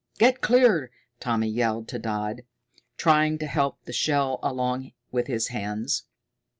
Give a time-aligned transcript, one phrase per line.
[0.17, 2.41] "Get clear!" Tommy yelled to Dodd,
[2.97, 6.05] trying to help the shell along with his hands.